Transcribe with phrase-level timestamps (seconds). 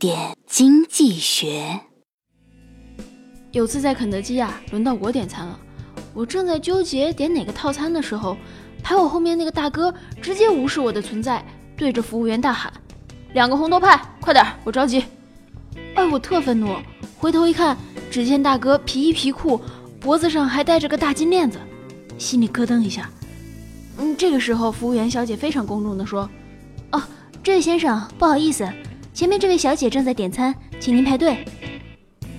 [0.00, 1.78] 点经济学。
[3.52, 5.60] 有次在肯德基啊，轮到我点餐了。
[6.14, 8.34] 我正在纠结点哪个套餐的时候，
[8.82, 11.44] 排我后面那个大哥直接无视我的存在，
[11.76, 12.72] 对着服务员大喊
[13.34, 15.04] ：“两个红豆派，快点，我着急！”
[15.94, 16.78] 哎，我特愤怒，
[17.18, 17.76] 回头一看，
[18.10, 19.60] 只见大哥皮衣皮裤，
[20.00, 21.58] 脖子上还戴着个大金链子，
[22.16, 23.10] 心里咯噔一下。
[23.98, 26.26] 嗯，这个时候，服务员小姐非常恭重地说
[26.90, 27.02] ：“哦，
[27.42, 28.66] 这位先生，不好意思，
[29.20, 31.44] 前面这位小姐正在点餐，请您排队。”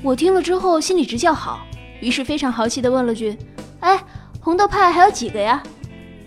[0.02, 1.63] 我听了之后心里直叫好，
[2.02, 3.38] 于是非常豪气地问了句。
[3.81, 4.03] 哎，
[4.39, 5.62] 红豆派还有几个呀？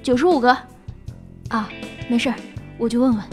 [0.01, 0.57] 九十五个。
[1.49, 1.69] 啊，
[2.07, 2.37] 没事儿，
[2.79, 3.25] 我就问问。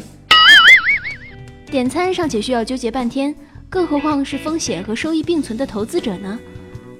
[1.68, 3.36] 点餐尚且需要纠结半天，
[3.70, 6.40] 更何况是风险和收益并存的投资者呢？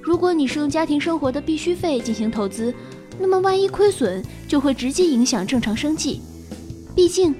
[0.00, 2.72] 如果你是用家庭生活的必需费进行投资，
[3.18, 6.20] 那么万一亏损，就会直接影响正常生计。
[6.94, 7.34] 毕竟，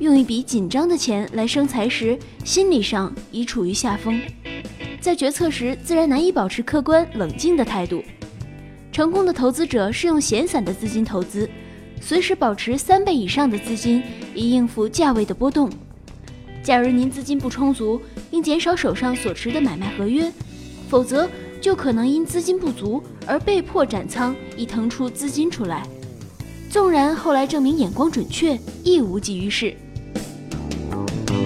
[0.00, 4.20] 用一笔紧张的钱来生财时，心理上已处于下风，
[5.00, 8.02] 在决策时自然难以保持客观冷静的态度。
[8.92, 11.50] 成功的投资者是用闲散的资金投资，
[12.00, 14.00] 随时保持三倍以上的资金，
[14.36, 15.68] 以应付价位的波动。
[16.62, 20.30] 假如您资金不充足，应减少手上所持的买卖合约，
[20.88, 21.28] 否则
[21.60, 25.84] 就可能因资金不足而被迫斩仓，以腾出资金出来。
[26.70, 29.74] 纵然后来证明眼光准确，亦无济于事。